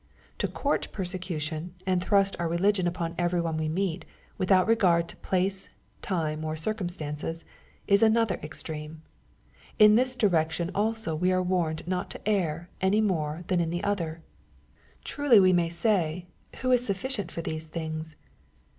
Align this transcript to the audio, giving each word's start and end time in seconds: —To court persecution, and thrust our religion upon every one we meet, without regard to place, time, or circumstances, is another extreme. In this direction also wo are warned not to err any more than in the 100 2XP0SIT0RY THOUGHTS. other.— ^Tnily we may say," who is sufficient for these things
—To 0.39 0.47
court 0.47 0.87
persecution, 0.91 1.75
and 1.85 2.03
thrust 2.03 2.35
our 2.39 2.47
religion 2.47 2.87
upon 2.87 3.13
every 3.19 3.39
one 3.39 3.55
we 3.55 3.69
meet, 3.69 4.03
without 4.35 4.65
regard 4.67 5.07
to 5.09 5.17
place, 5.17 5.69
time, 6.01 6.43
or 6.43 6.55
circumstances, 6.55 7.45
is 7.85 8.01
another 8.01 8.39
extreme. 8.41 9.03
In 9.77 9.93
this 9.93 10.15
direction 10.15 10.71
also 10.73 11.15
wo 11.15 11.29
are 11.29 11.43
warned 11.43 11.87
not 11.87 12.09
to 12.09 12.27
err 12.27 12.67
any 12.81 12.99
more 12.99 13.43
than 13.45 13.59
in 13.59 13.69
the 13.69 13.81
100 13.81 13.93
2XP0SIT0RY 13.93 13.97
THOUGHTS. 13.99 14.01
other.— 14.01 15.01
^Tnily 15.35 15.41
we 15.43 15.53
may 15.53 15.69
say," 15.69 16.25
who 16.61 16.71
is 16.71 16.83
sufficient 16.83 17.31
for 17.31 17.43
these 17.43 17.67
things 17.67 18.15